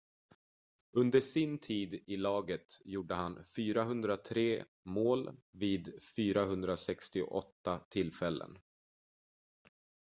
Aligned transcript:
under 0.99 1.19
sin 1.21 1.57
tid 1.57 2.03
i 2.07 2.17
laget 2.17 2.79
gjorde 2.85 3.15
han 3.15 3.43
403 3.55 4.65
mål 4.85 5.37
vid 5.51 5.93
468 6.15 7.79
tillfällen 7.89 8.57